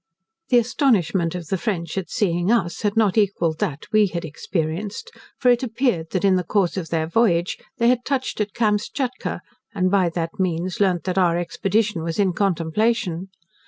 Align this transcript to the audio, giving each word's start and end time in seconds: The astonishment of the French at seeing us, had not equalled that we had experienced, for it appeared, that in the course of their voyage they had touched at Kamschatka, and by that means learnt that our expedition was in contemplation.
The 0.49 0.57
astonishment 0.57 1.35
of 1.35 1.49
the 1.49 1.59
French 1.59 1.95
at 1.95 2.09
seeing 2.09 2.51
us, 2.51 2.81
had 2.81 2.97
not 2.97 3.19
equalled 3.19 3.59
that 3.59 3.85
we 3.91 4.07
had 4.07 4.25
experienced, 4.25 5.11
for 5.37 5.51
it 5.51 5.61
appeared, 5.61 6.09
that 6.09 6.25
in 6.25 6.37
the 6.37 6.43
course 6.43 6.75
of 6.75 6.89
their 6.89 7.05
voyage 7.05 7.59
they 7.77 7.89
had 7.89 8.03
touched 8.03 8.41
at 8.41 8.55
Kamschatka, 8.55 9.41
and 9.75 9.91
by 9.91 10.09
that 10.09 10.39
means 10.39 10.79
learnt 10.79 11.03
that 11.03 11.19
our 11.19 11.37
expedition 11.37 12.01
was 12.01 12.17
in 12.17 12.33
contemplation. 12.33 13.27